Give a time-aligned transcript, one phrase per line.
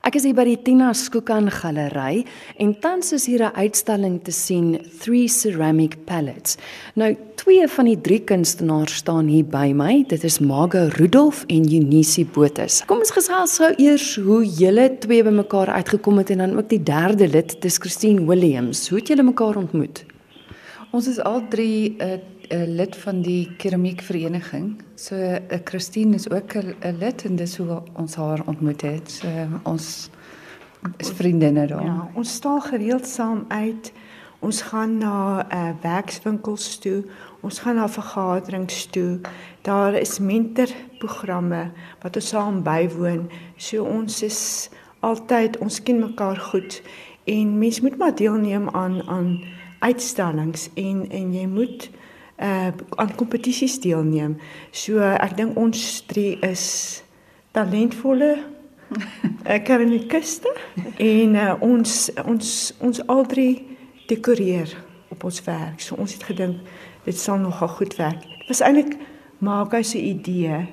[0.00, 2.22] Ek is hier by die Tina Skookan Galery
[2.56, 6.56] en tans is hier 'n uitstalling te sien, Three Ceramic Palettes.
[6.94, 10.04] Nou, twee van die drie kunstenaars staan hier by my.
[10.08, 12.82] Dit is Margo Rudolph en Eunice Botus.
[12.86, 16.82] Kom ons gesels gou eers hoe julle twee bymekaar uitgekom het en dan ook die
[16.82, 18.88] derde lid, dis Christine Williams.
[18.88, 20.04] Hoe het julle mekaar ontmoet?
[20.92, 24.82] Ons is al drie 'n uh, 'n lid van die keramiekvereniging.
[24.94, 29.10] So 'n uh, Christine is ook 'n lid en dis hoe ons haar ontmoet het.
[29.10, 30.10] So uh, ons
[30.96, 31.84] is vriendinne daar.
[31.84, 33.92] Ja, ons staan gereeld saam uit.
[34.38, 37.04] Ons gaan na uh, werkswinkels toe.
[37.40, 39.20] Ons gaan na vergaderings toe.
[39.62, 41.70] Daar is mentorprogramme
[42.02, 43.30] wat ons saam bywoon.
[43.56, 46.82] So ons is altyd ons ken mekaar goed
[47.24, 49.44] en mens moet maar deelneem aan aan
[49.78, 51.90] uitstallings en en jy moet
[52.40, 54.38] uh aan kompetisies deelneem.
[54.72, 57.02] So ek dink ons drie is
[57.52, 58.32] talentvolle
[59.48, 60.52] uh, keramikuste
[60.96, 63.54] en uh, ons ons ons al drie
[64.08, 64.72] dekoreer
[65.10, 65.80] op ons werk.
[65.80, 66.64] So ons het gedink
[67.04, 68.24] dit sal nogal goed werk.
[68.24, 68.96] Dit was eintlik
[69.40, 70.66] Marga se idee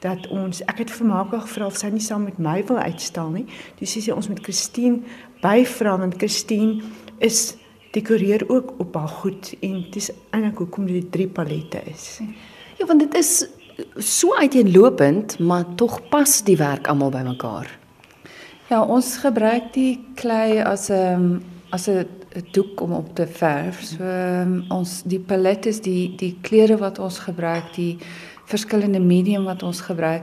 [0.00, 3.32] dat ons ek het vir Marga gevra of sy nie saam met my wil uitstal
[3.34, 3.46] nie.
[3.80, 5.04] Dis sê sy ons met Christine
[5.44, 6.80] byvra want Christine
[7.20, 7.56] is
[7.90, 12.20] dekoreer ook op haar goed en dis eintlik hoekom dit drie palette is.
[12.78, 13.48] Ja, want dit is
[13.96, 17.78] so uiteenlopend, maar tog pas die werk almal bymekaar.
[18.70, 22.06] Ja, ons gebruik die klei as 'n um, as 'n
[22.52, 23.82] doek om op te verf.
[23.82, 27.98] So um, ons die palette is die die kleure wat ons gebruik, die
[28.46, 30.22] verskillende medium wat ons gebruik.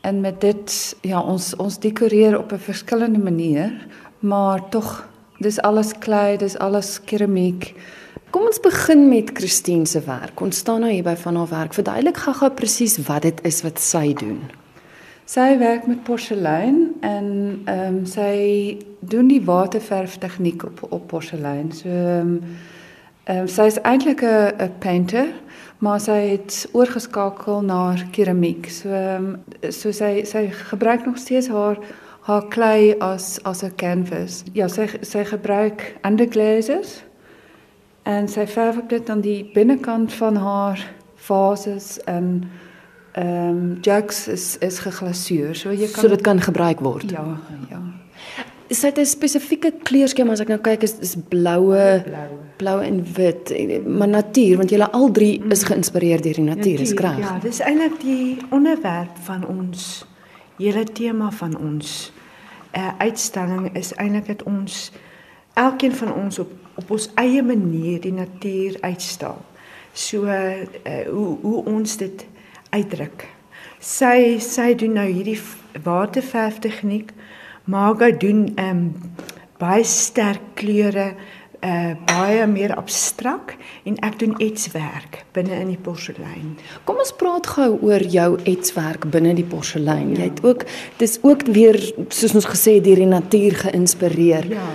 [0.00, 3.86] En met dit ja, ons ons dekoreer op 'n verskillende manier,
[4.18, 5.08] maar tog
[5.42, 7.72] Dis alles klei, dis alles keramiek.
[8.30, 10.40] Kom ons begin met Christine se werk.
[10.40, 11.74] Ons staan nou hier by van haar werk.
[11.74, 14.38] Verduidelik gou-gou presies wat dit is wat sy doen.
[15.28, 17.26] Sy werk met porselein en
[17.64, 21.72] ehm um, sy doen die waterverf tegniek op op porselein.
[21.72, 22.56] So ehm um,
[23.34, 25.28] um, sy is eintlik 'n painter,
[25.78, 28.70] maar sy het oorgeskakel na keramiek.
[28.70, 29.36] So um,
[29.70, 31.78] so sy sy gebruik nog steeds haar
[32.22, 34.42] haar klei as as 'n canvas.
[34.52, 37.02] Ja, sy sy gebruik underglazes
[38.02, 42.44] en sy verf dit aan die binnekant van haar vases en
[43.12, 45.54] ehm um, jugs is is geglasuur.
[45.54, 47.10] So jy kan So dit kan gebruik word.
[47.10, 47.24] Ja,
[47.70, 47.82] ja.
[48.66, 52.02] Is dit 'n spesifieke kleurskema as ek nou kyk is is bloue,
[52.56, 53.52] blou en wit,
[53.86, 57.18] maar natuur want julle al drie is geïnspireer deur die natuur, is krag.
[57.18, 60.06] Ja, dis eintlik die onderwerp van ons
[60.62, 62.12] hele tema van ons
[62.76, 64.90] uh, uitstalling is eintlik dat ons
[65.54, 69.36] elkeen van ons op op ons eie manier die natuur uitstal.
[69.92, 70.64] So uh,
[71.10, 72.24] hoe hoe ons dit
[72.72, 73.26] uitdruk.
[73.82, 75.36] Sy sy doen nou hierdie
[75.84, 77.12] waterverf tegniek.
[77.64, 78.86] Marga doen ehm um,
[79.60, 81.12] baie sterk kleure
[81.62, 83.54] uh baie meer abstrak
[83.86, 86.56] en ek doen etswerk binne in die porselein.
[86.88, 90.10] Kom ons praat gou oor jou etswerk binne die porselein.
[90.10, 90.24] Ja.
[90.24, 90.64] Jy het ook
[90.98, 91.78] dis ook weer
[92.08, 94.48] soos ons gesê deur die natuur geïnspireer.
[94.50, 94.66] Ja.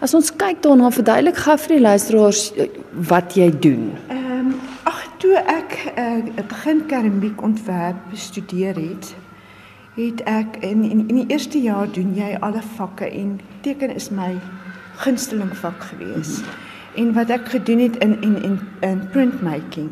[0.00, 2.70] As ons kyk daarna verduidelik gou vir die luisteraars eh,
[3.10, 3.90] wat jy doen.
[4.08, 4.54] Ehm um,
[4.88, 9.12] ag toe ek uh begin keramiek ontwerp bestudeer het,
[10.00, 14.08] het ek in in, in die eerste jaar doen jy alle vakke en teken is
[14.08, 14.32] my
[15.04, 16.40] gunsteling vak gewees.
[16.98, 19.90] En wat ek gedoen het in in in in printmaking.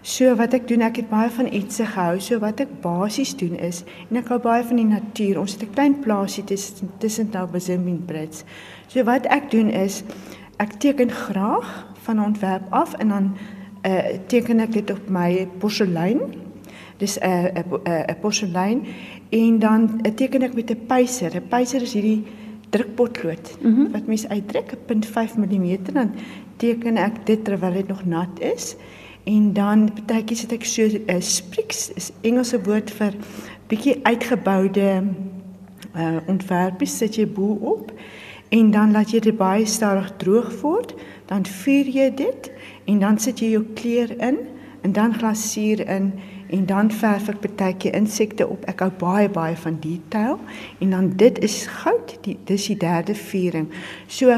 [0.00, 2.20] So wat ek doen, ek het baie van iets gehou.
[2.22, 5.40] So wat ek basies doen is en ek hou baie van die natuur.
[5.40, 8.44] Ons het 'n klein plaasie tussen tussen Taubazim en Brits.
[8.86, 10.02] So wat ek doen is
[10.56, 13.36] ek teken graag van ontwerp af en dan
[13.84, 16.20] uh teken ek dit op my porselein.
[16.96, 18.86] Dis 'n uh, 'n uh, 'n porselein
[19.28, 21.36] en dan uh, teken ek met 'n pyser.
[21.36, 22.24] 'n Pyser is hierdie
[22.70, 23.92] drukpotlood mm -hmm.
[23.92, 26.10] wat mens uitdruk 0.5 mm dan
[26.56, 28.76] teken ek dit terwyl dit nog nat is
[29.24, 33.12] en dan partytjie sit ek so 'n uh, eh, spriks is Engelse woord vir
[33.66, 35.02] bietjie uitgeboude
[35.96, 37.92] uh, ontwerpies sit jy bo op
[38.48, 40.94] en dan laat jy dit baie stadig droog word
[41.26, 42.50] dan vuur jy dit
[42.84, 44.38] en dan sit jy jou kleur in
[44.88, 46.12] en dan glasuur in
[46.50, 48.62] en dan verf ek partytjie insekte op.
[48.72, 50.38] Ek hou baie baie van detail
[50.80, 53.68] en dan dit is goud, die dis die derde viering.
[54.08, 54.32] So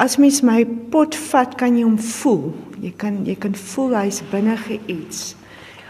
[0.00, 0.62] as mens my
[0.94, 2.54] pot vat, kan jy hom voel.
[2.80, 5.34] Jy kan jy kan voel hy's binne geets.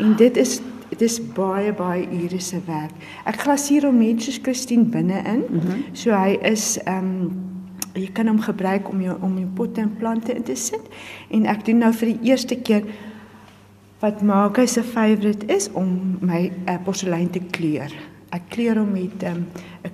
[0.02, 0.58] En dit is
[0.90, 2.98] dit is baie baie ure se werk.
[3.24, 5.46] Ek glasuur hom net soos Christine binne-in.
[5.46, 5.86] Mm -hmm.
[5.92, 7.32] So hy is ehm um,
[7.94, 10.82] jy kan hom gebruik om jou om jou potte en plante in te sit.
[11.30, 12.82] En ek doen nou vir die eerste keer
[14.02, 17.92] wat maak hy se favourite is om my uh, porselein te kleur.
[18.32, 19.42] ek kleur hom met 'n um,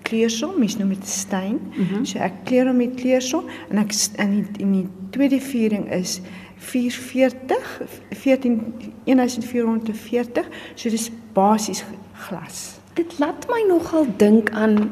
[0.06, 1.58] kleursom, mens noem dit steen.
[1.58, 2.05] Mm -hmm.
[2.05, 6.20] So ek kleur hom met kleursom en ek in die in die tweede viering is
[6.56, 8.75] 440 14
[9.05, 10.46] 1440.
[10.75, 12.78] So dis basies glas.
[12.94, 14.90] Dit laat my nogal dink aan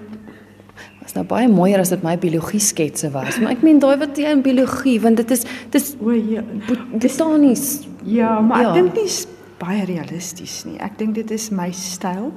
[1.02, 4.18] was nou baie mooier as dit my biologie sketse was, maar ek meen daai wat
[4.18, 6.42] jy in biologie want dit is dis o ja,
[6.92, 7.86] botanies.
[8.06, 8.68] Ja, maar ja.
[8.68, 9.24] ek dink dit is
[9.60, 10.78] baie realisties nie.
[10.84, 12.32] Ek dink dit is my styl.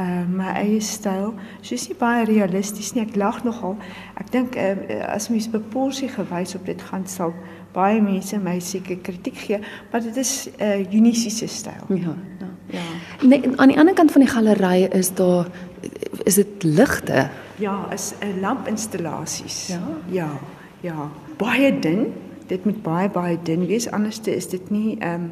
[0.00, 1.34] Uh my eie styl.
[1.64, 3.04] Soos nie baie realisties nie.
[3.06, 3.76] Ek lag nogal.
[4.20, 4.74] Ek dink uh,
[5.08, 7.32] as mens beporsie gewys op dit gaan sal
[7.76, 9.58] baie mense my seker kritiek gee,
[9.92, 11.84] maar dit is 'n uh, unisiese styl.
[11.88, 12.50] Ja, ja.
[12.66, 12.80] Ja.
[13.22, 15.46] Nee, aan die ander kant van die galery is daar
[16.24, 17.28] is dit ligte.
[17.56, 19.66] Ja, is 'n lampinstallasies.
[19.66, 19.80] Ja.
[20.06, 20.30] Ja.
[20.80, 21.10] Ja.
[21.36, 22.12] Baie dun.
[22.46, 25.30] Dit moet baie baie dun wees anders is dit nie ehm um,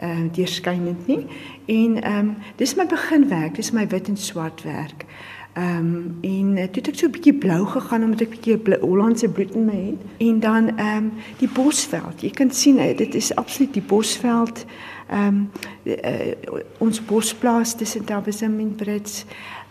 [0.00, 1.26] uh deurskynend nie.
[1.66, 5.04] En ehm um, dis my beginwerk, dis my wit en swart werk.
[5.52, 8.30] Ehm um, en uh, toe het ek so 'n bietjie blou gegaan omdat ek 'n
[8.30, 10.00] bietjie Hollandse bloed in my het.
[10.18, 12.20] En dan ehm um, die bosveld.
[12.20, 14.64] Jy kan sien uh, dit is absoluut die bosveld.
[15.10, 15.50] Ehm um,
[15.84, 16.32] uh,
[16.78, 19.24] ons bosplaas tussen Tabesem en Brits.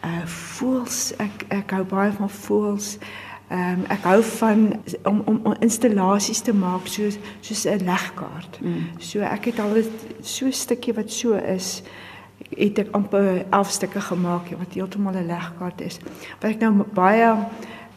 [0.03, 2.97] Uh voels ek ek hou baie van voels.
[2.97, 4.67] Ehm um, ek hou van
[5.03, 8.59] om om, om installasies te maak soos soos 'n legkaart.
[8.61, 8.85] Mm.
[8.99, 9.83] So ek het al
[10.21, 11.81] so 'n stukkie wat so is
[12.49, 15.99] het ek amper 11 stukke gemaak wat heeltemal 'n legkaart is.
[16.39, 17.35] Wat ek nou baie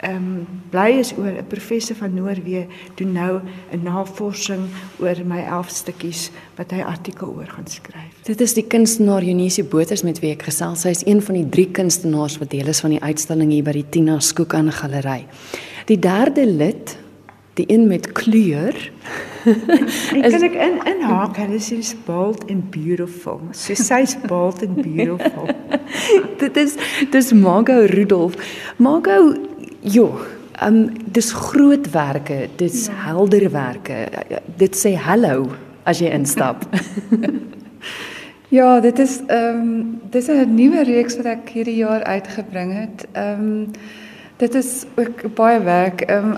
[0.03, 2.65] ehm um, bly is oor 'n professor van Noorwe
[2.95, 3.39] doen nou
[3.71, 4.63] 'n navorsing
[4.99, 8.13] oor my 11 stukkies wat hy artikel oor gaan skryf.
[8.23, 10.81] Dit is die kunstenaar Eunice Boters met wie ek gesels.
[10.81, 13.71] Sy is een van die drie kunstenaars wat deel is van die uitstalling hier by
[13.71, 15.25] die Tina Skoek aan Galery.
[15.85, 16.97] Die derde lid,
[17.53, 18.91] die een met kleur.
[20.13, 23.41] en kan ek in inhaak, hulle sê dis bold and beautiful.
[23.51, 25.47] So sy's bold and beautiful.
[26.43, 26.75] dit is
[27.11, 28.35] dis Margot Rudolph.
[28.77, 29.52] Margot
[29.83, 30.13] Jo,
[30.53, 32.93] ehm um, dis grootwerke, dis ja.
[33.09, 34.07] helderwerke.
[34.55, 35.49] Dit sê hallo
[35.83, 36.63] as jy instap.
[38.57, 43.07] ja, dit is ehm um, dis 'n nuwe reeks wat ek hierdie jaar uitgebring het.
[43.11, 43.71] Ehm um,
[44.37, 46.01] dit is ook baie werk.
[46.01, 46.37] Ehm um,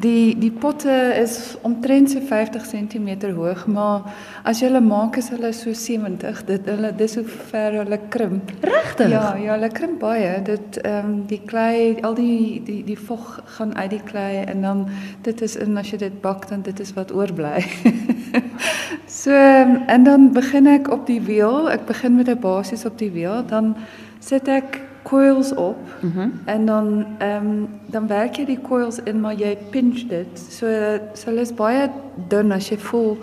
[0.00, 4.04] Die die potte is omtrent so 50 cm hoog, maar
[4.46, 6.42] as jy hulle maak is hulle so 70.
[6.46, 8.52] Dit hulle dis hoe ver hulle krimp.
[8.62, 9.10] Regtig?
[9.10, 10.36] Ja, ja, hulle krimp baie.
[10.46, 14.62] Dit ehm um, die klei, al die die die vog gaan uit die klei en
[14.66, 14.84] dan
[15.26, 17.64] dit is en as jy dit bak dan dit is wat oorbly.
[19.22, 21.70] so um, en dan begin ek op die wiel.
[21.70, 23.74] Ek begin met 'n basis op die wiel, dan
[24.20, 25.78] sit ek coils op.
[26.00, 26.32] Mm -hmm.
[26.44, 30.38] En dan um, dan werk jy die coils in maar jy pinch dit.
[30.50, 30.66] So
[31.12, 31.90] so hulle is baie
[32.28, 33.18] dun as jy voel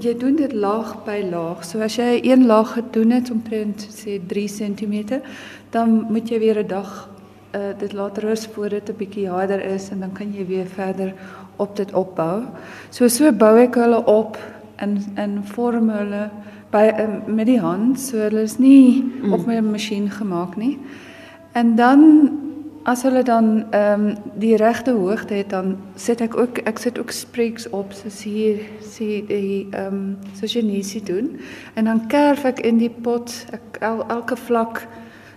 [0.00, 1.64] jy doen dit laag by laag.
[1.66, 5.20] So as jy een laag gedoen het omtrent sê 3 cm,
[5.70, 7.08] dan moet jy weer 'n dag
[7.54, 10.66] uh dit laat rus voor dit 'n bietjie harder is en dan kan jy weer
[10.66, 11.14] verder
[11.56, 12.42] op dit opbou.
[12.90, 14.38] So so bou ek hulle op
[14.76, 16.30] en en vorm hulle
[16.72, 18.00] by uh, met die hand.
[18.00, 19.32] So hulle is nie mm.
[19.32, 20.78] op my masjien gemaak nie.
[21.52, 22.30] En dan
[22.82, 26.98] as hulle dan ehm um, die regte hoogte het dan sit ek ook ek sit
[26.98, 31.38] ook spreeks op soos hier sê die ehm um, soos sien doen
[31.74, 34.86] en dan kerf ek in die pot ek el, elke vlak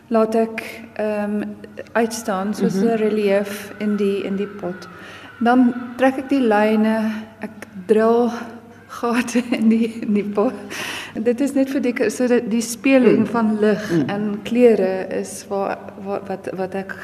[0.08, 1.56] laat ek ehm um,
[1.94, 2.98] uitstaan soos 'n mm -hmm.
[2.98, 4.88] relief in die in die pot.
[5.40, 8.30] Dan trek ek die lyne, ek drill
[8.88, 10.54] gate in die in die pot.
[11.16, 13.30] Dit is net vir die so dat die speling mm.
[13.32, 14.10] van lig mm.
[14.12, 16.96] en kleure is waar, waar wat wat ek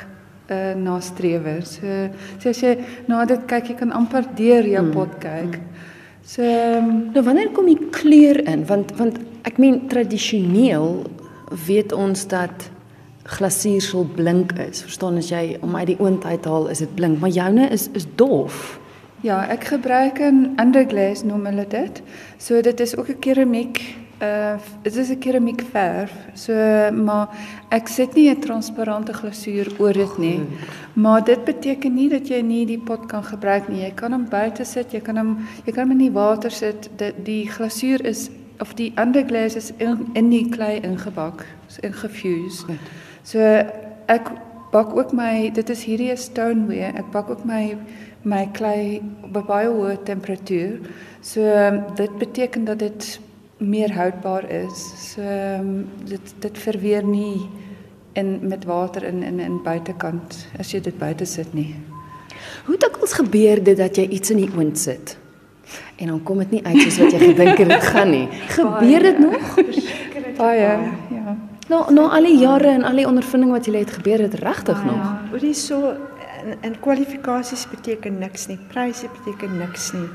[0.52, 1.48] uh, nastreef.
[1.64, 2.76] So, so as jy
[3.08, 4.92] na dit kyk, jy kan amper deur jou mm.
[4.92, 5.56] pot kyk.
[5.56, 5.88] Mm.
[6.28, 8.66] So um, nou wanneer kom die kleur in?
[8.70, 11.02] Want want ek meen tradisioneel
[11.66, 12.68] weet ons dat
[13.32, 14.84] glasuur sal blink is.
[14.86, 18.06] Verstaan as jy om uit die oond uithaal is dit blink, maar joune is is
[18.20, 18.78] dof.
[19.26, 22.02] Ja, ek gebruik 'n underglaze noem hulle dit.
[22.38, 23.82] So dit is ook 'n keramiek
[24.22, 26.14] uh dit is 'n keramiek verf.
[26.34, 26.54] So
[26.92, 27.30] maar
[27.70, 30.40] ek sit nie 'n transparante glasuur oor dit nie.
[30.94, 33.82] Maar dit beteken nie dat jy nie die pot kan gebruik nie.
[33.82, 36.90] Jy kan hom buite sit, jy kan hom jy kan hom in die water sit.
[36.96, 42.66] Die, die glasuur is of die underglaze is in, in die klei ingebak, so ingefuse.
[43.24, 43.40] So
[44.06, 44.32] ek
[44.72, 46.94] bak ook my dit is hierdie 'n stoneware.
[46.98, 47.78] Ek bak ook my
[48.24, 50.80] my klei op 'n baie hoë temperatuur.
[51.22, 51.42] So
[51.96, 53.20] dit beteken dat dit
[53.62, 54.86] meer houdbaar is.
[55.14, 55.22] So
[56.10, 57.50] dit dit verweer nie
[58.14, 61.76] in met water in in in buitekant as jy dit buite sit nie.
[62.66, 65.18] Hoe dikwels gebeur dit dat jy iets in die oond sit?
[65.96, 68.28] En dan kom dit nie uit soos wat jy gedink het dit gaan nie.
[68.58, 69.56] Gebeur dit nog?
[70.42, 70.72] Baie,
[71.14, 71.38] ja.
[71.70, 74.84] Nou nou al die jare en al die ondervinding wat jy het gebeur het regtig
[74.84, 74.98] nog.
[74.98, 75.94] Ja, oor die so
[76.42, 78.58] in, in kwalifikasies beteken niks nie.
[78.74, 80.08] Pryse beteken niks nie.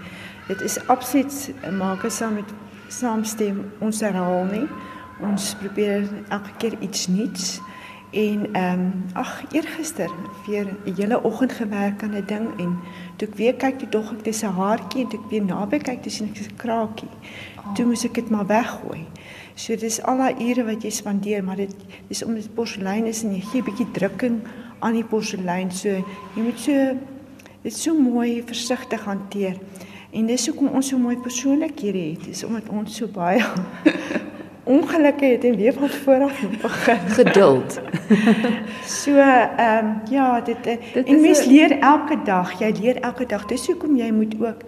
[0.50, 2.53] Dit is absoluut maak saam met
[2.88, 4.66] saamstem ons herhaal nie.
[5.21, 7.61] Ons probeer elke keer iets nuuts.
[8.11, 10.11] En ehm um, ag eergister
[10.47, 12.78] weer 'n hele oggend gewerk aan 'n ding en
[13.16, 15.78] toe ek weer kyk toe dog ek dis 'n haartjie en toe ek weer naby
[15.78, 17.09] kyk toe sien ek dis 'n kraakie.
[17.59, 17.75] Oh.
[17.75, 19.05] Toe moes ek dit maar weggooi.
[19.55, 21.75] So dis al daai ure wat jy spandeer, maar dit
[22.09, 24.40] dis omdat dit porselein is en jy gee 'n bietjie drukking
[24.78, 25.71] aan die porselein.
[25.71, 25.88] So
[26.37, 26.97] jy moet so
[27.62, 29.57] dit so mooi versigtig hanteer.
[30.16, 32.25] En dis hoekom ons so mooi persoonlikhede het.
[32.30, 33.42] Dis omdat ons so baie
[34.76, 36.99] ongelukke het en weer van voor af moet begin.
[37.18, 37.78] Geduld.
[38.87, 42.58] So ehm um, ja, dit, eh, Dit en is mens een- leer elke dag.
[42.58, 43.44] Jy leer elke dag.
[43.46, 44.61] Dis hoekom jy moet ook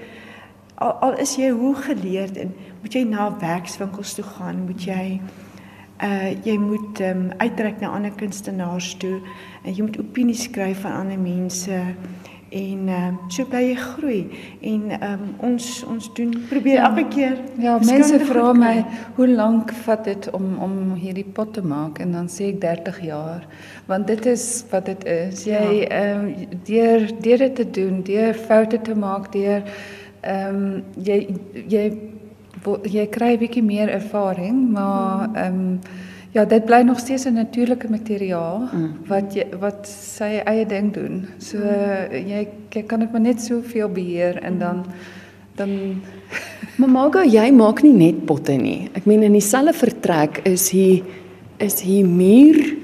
[0.74, 5.20] al, al is jy hoe geleerd en moet jy na werkswinkels toe gaan, moet jy
[6.02, 9.18] uh jy moet ehm um, uitreik na ander kunstenaars toe
[9.64, 11.80] en jy moet opinies skryf van ander mense
[12.50, 14.20] en ehm um, so bly jy groei
[14.60, 16.88] en ehm um, ons ons doen probeer Ja.
[16.88, 18.84] elke keer Ja, mense vra my
[19.16, 21.98] hoe lank vat dit om om hierdie pot te maak?
[21.98, 23.46] En dan sê ek 30 jaar.
[23.86, 25.44] Want dit is wat dit is.
[25.44, 29.62] Jy ehm um, deur deur dit te doen, deur foute te maak, deur
[30.20, 31.34] ehm um, jy
[31.68, 31.92] jy
[32.84, 35.80] jy kry 'n bietjie meer ervaring, maar ehm um,
[36.32, 38.68] ja, dit bly nog steeds 'n natuurlike materiaal
[39.06, 41.28] wat jy wat sy eie ding doen.
[41.38, 41.58] So
[42.10, 44.84] jy jy kan dit maar net soveel beheer en dan
[45.56, 46.02] dan
[46.78, 48.88] Maar Margo, jy maak nie net potte nie.
[48.94, 51.02] Ek meen in dieselfde vertrek is hier
[51.58, 52.76] is hier muur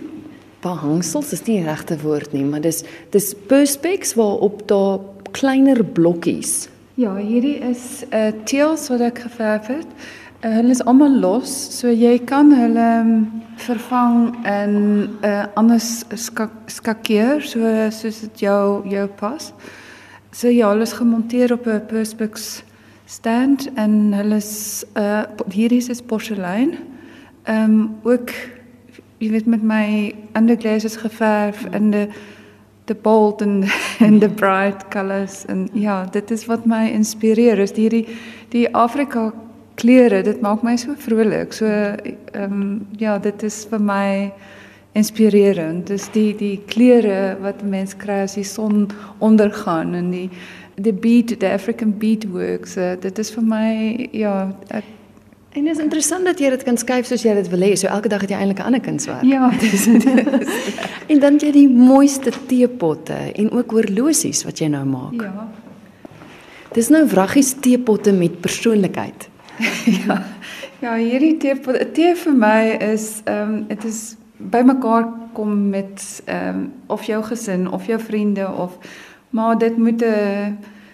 [0.65, 2.83] behangsels, is nie die regte woord nie, maar dis
[3.15, 4.99] dis perspex waarop daar
[5.31, 6.69] kleiner blokkies.
[6.99, 9.87] Ja, hierdie is 'n uh, teels wat ek geverf het.
[10.45, 13.13] Uh, hulle is almal los, so jy kan hulle um,
[13.65, 19.53] vervang in 'n uh, ander skak, skakeer, so soos dit jou jou pas.
[20.33, 22.63] So ja, hulle is gemonteer op 'n perspex
[23.07, 26.77] stand en hulle is uh hierdie is porselein.
[27.45, 28.29] Ehm um, ook
[29.19, 32.09] jy weet met my underglaze geverf in die
[32.85, 33.65] the bold and
[34.01, 37.59] and the bright colors en ja, dit is wat my inspireer.
[37.59, 38.07] Is hierdie
[38.49, 39.33] die Afrika
[39.75, 41.53] kleure, dit maak my so vrolik.
[41.53, 44.33] So ehm um, ja, dit is vir my
[44.95, 45.87] inspirerend.
[45.87, 50.31] Dis die die kleure wat 'n mens kry as die son ondergaan en die
[50.77, 52.77] die beat, the African beadworks.
[52.77, 54.85] Uh, dit is vir my ja, ek,
[55.55, 57.75] En dit is interessant dat jy dit kan skuif soos jy dit wil hê.
[57.79, 59.23] So elke dag het jy eintlik 'n ander kunswerk.
[59.23, 59.87] ja, dis
[61.13, 65.23] En dan jy die mooiste teepotte en ook horlosies wat jy nou maak.
[65.23, 65.49] ja.
[66.73, 69.29] Dis nou wraggies teepotte met persoonlikheid.
[70.07, 70.23] ja.
[70.81, 71.55] Ja, hierdie tee
[71.93, 77.23] tee vir my is ehm um, dit is bymekaar kom met ehm um, of jou
[77.25, 78.79] gesin of jou vriende of
[79.31, 80.47] maar dit moet 'n uh,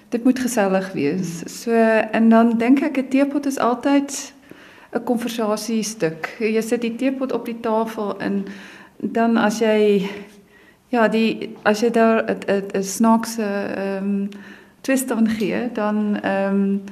[0.08, 1.62] dit moet gesellig wees.
[1.62, 1.70] So
[2.10, 4.32] en dan dink ek 'n teepot is altyd
[4.92, 6.36] 'n konversasiestuk.
[6.38, 8.44] Jy sit die teepot op die tafel en
[8.96, 10.08] dan as jy
[10.88, 13.42] ja, die as jy daar 'n 'n snaakse
[13.76, 14.28] ehm um,
[14.80, 16.82] twist aan gee, dan ehm um,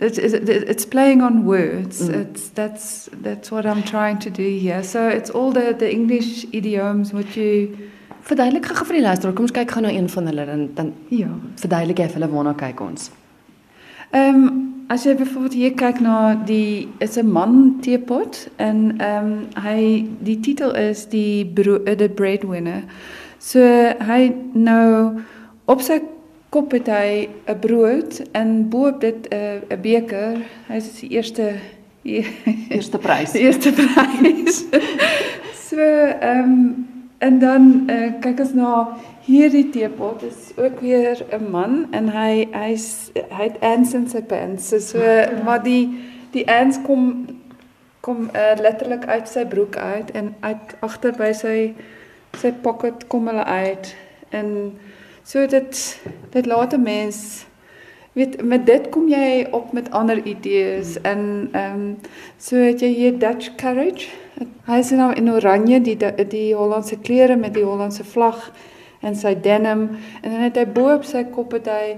[0.00, 2.00] It's, it's playing on words.
[2.00, 2.14] Mm.
[2.14, 4.82] It's that's that's what I'm trying to do here.
[4.82, 7.90] So it's all the the English idioms what you
[8.20, 9.34] Verduidelik gou vir die luisteraar.
[9.34, 11.30] Kom ons kyk gou na een van hulle dan dan ja.
[11.60, 13.10] verduidelik jy vir hulle waarna kyk ons.
[14.10, 19.26] Ehm um, as jy byvoorbeeld hier kyk na die is 'n man teepot en ehm
[19.26, 22.82] um, hy die titel is die bro, the breadwinner.
[23.38, 23.60] So
[23.98, 25.20] hy nou
[25.64, 26.00] op sy
[26.50, 30.36] kop het hy 'n brood en bo op dit 'n uh, 'n beker.
[30.68, 31.54] Hy is die eerste
[32.02, 33.32] Eerste prys.
[33.32, 34.64] Die eerste prys.
[35.68, 36.88] so ehm um,
[37.18, 42.48] en dan uh, kyk ons na hierdie teepot is ook weer 'n man en hy
[42.52, 44.68] hy's hy het ants in sy pants.
[44.68, 44.98] So, so
[45.44, 47.26] maar die die ants kom
[48.00, 51.74] kom uh, letterlik uit sy broek uit en uit agter by sy
[52.40, 53.94] sy pocket kom hulle uit
[54.30, 54.72] en
[55.24, 56.00] so dit
[56.30, 57.46] dit laat 'n mens
[58.12, 61.96] weet met dit kom jy op met ander idees en ehm um,
[62.38, 64.08] so het jy hier Dutch courage.
[64.66, 65.96] Hy is nou in oranje die
[66.28, 68.50] die Hollandse klere met die Hollandse vlag
[69.00, 69.88] en sy denim
[70.22, 71.96] en dan het hy bo op sy kop het hy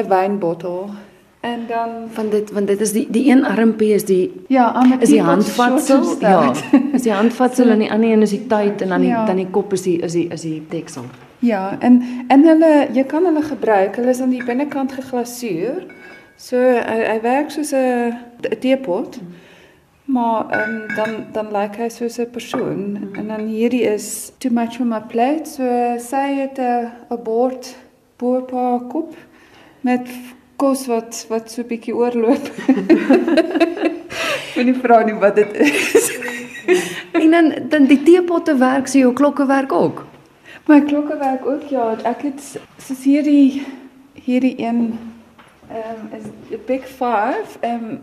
[0.00, 0.90] 'n wynbottel.
[1.40, 5.02] En dan van dit want dit is die die een armpie is die ja, met
[5.02, 6.16] is die handvatsel.
[6.20, 6.52] Ja,
[6.92, 9.24] is die handvatsel en die ander een is die tyd en dan die Ja.
[9.24, 11.04] dan die kop is die is die is die deksel.
[11.40, 13.96] Ja, en en hulle jy kan hulle gebruik.
[13.96, 15.86] Hulle is aan die binnekant geglasuur.
[16.36, 18.16] So hy, hy werk soos 'n
[18.60, 19.16] teepot.
[20.04, 24.80] Maar um, dan dan lyk hy soos 'n persoon en dan hierdie is too much
[24.80, 25.48] on my plate.
[25.48, 25.64] So
[25.98, 27.76] sy het 'n 'n bord
[28.18, 29.14] bo op haar kop
[29.80, 30.08] met
[30.56, 32.44] kos wat wat so bietjie oorloop.
[34.50, 36.10] Ek weet nie vra nie wat dit is.
[37.22, 40.09] en dan dan die teepotte werk, so jou klokke werk ook.
[40.70, 41.96] My klokke werk ook ja.
[42.06, 42.42] Ek het
[42.78, 43.64] soos hierdie
[44.14, 44.98] hierdie een
[45.70, 47.96] ehm um, is big 5 ehm um,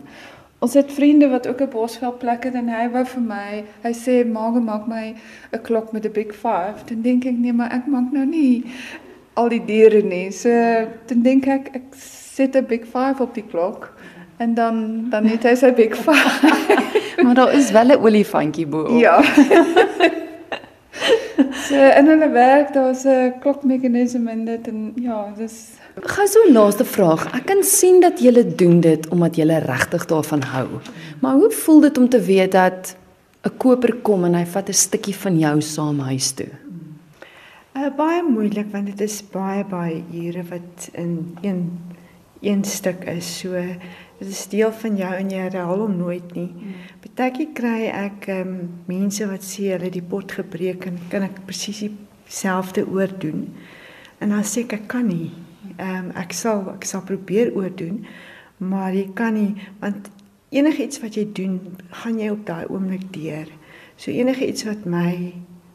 [0.58, 3.92] Ons het vriende wat ook 'n bosvel plek het en hy wou vir my, hy
[3.94, 5.14] sê maak maak my
[5.52, 6.84] 'n klok met 'n big 5.
[6.84, 8.64] Dan dink ek nee, maar ek maak nou nie
[9.34, 10.30] al die diere nie.
[10.30, 10.50] So
[11.06, 11.82] dan dink ek ek
[12.34, 13.94] sit 'n big 5 op die klok
[14.38, 16.42] en dan dan het hy sy big 5.
[17.22, 18.98] maar daar is wel 'n olifantjie bo.
[18.98, 19.22] Ja.
[21.68, 26.84] so en hulle werk, daar's 'n klokmeganisme in dit en ja, dis Gou so laaste
[26.84, 27.24] vraag.
[27.34, 30.68] Ek kan sien dat jy doen dit omdat jy regtig daarvan hou.
[31.20, 32.96] Maar hoe voel dit om te weet dat
[33.42, 36.50] 'n koper kom en hy vat 'n stukkie van jou saam huis toe?
[37.76, 41.80] Uh, baie moeilik want dit is baie baie ure wat in een
[42.40, 43.38] een stuk is.
[43.38, 43.54] So
[44.18, 46.48] dit is deel van jou en jy herhaal hom nooit nie.
[47.04, 48.54] Partykie kry ek um,
[48.90, 53.46] mense wat sê hulle die pot gebreek en kan ek presies dieselfde oordoen.
[54.18, 55.30] En dan sê ek ek kan nie
[55.78, 58.02] ehm um, ek sal ek sal probeer oordoen,
[58.58, 60.10] maar jy kan nie want
[60.50, 61.58] enigiets wat jy doen,
[62.02, 63.50] gaan jy op daai oomblik deur.
[63.96, 65.34] So enigiets wat my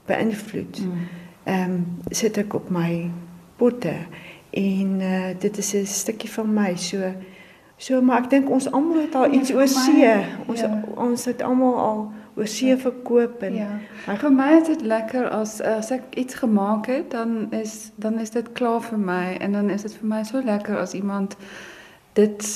[0.10, 1.06] beïnvloed, hmm.
[1.46, 3.12] ehm um, sit ek op my
[3.58, 3.96] potte
[4.54, 7.14] en uh, dit is 'n stukkie van my so
[7.84, 10.12] so maar ek dink ons almal het al ja, iets oor see.
[10.48, 10.72] Ons ja.
[10.96, 12.04] ons het almal al
[12.40, 13.70] oor see verkoop en ja.
[14.06, 18.20] Maar vir my is dit lekker as as ek iets gemaak het, dan is dan
[18.24, 21.36] is dit klaar vir my en dan is dit vir my so lekker as iemand
[22.20, 22.48] dit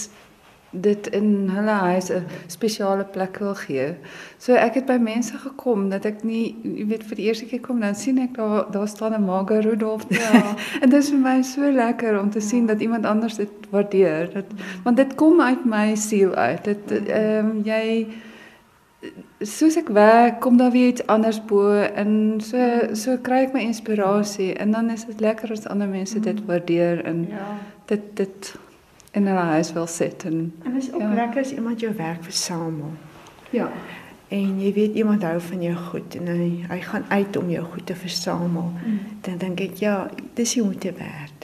[0.70, 3.96] dit in hulle huis 'n spesiale plek wil gee.
[4.38, 7.60] So ek het by mense gekom dat ek nie jy weet vir die eerste keer
[7.60, 10.56] kom dan sien ek daar daar staan 'n Marga Rudolph ja.
[10.82, 14.34] en dit is vir my so lekker om te sien dat iemand anders dit waardeer.
[14.34, 14.46] Dat
[14.84, 16.64] want dit kom uit my siel uit.
[16.64, 18.08] Dit ehm um, jy
[19.46, 22.58] soos ek werk, kom daar weer iets anders bo en so
[22.94, 27.06] so kry ek my inspirasie en dan is dit lekker as ander mense dit waardeer
[27.06, 27.58] en ja.
[27.86, 28.56] dit dit
[29.18, 31.14] in hulle huis wil sit en en is ook ja.
[31.14, 32.92] lekker as iemand jou werk versamel.
[33.50, 33.70] Ja.
[34.28, 37.64] En jy weet iemand hou van jou goed en hy hy gaan uit om jou
[37.66, 38.72] goed te versamel.
[38.86, 39.00] Mm.
[39.22, 39.96] Dan dink ek ja,
[40.36, 41.37] dis jy moet te werk.